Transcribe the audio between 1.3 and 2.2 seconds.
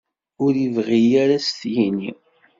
ad as-t-yini.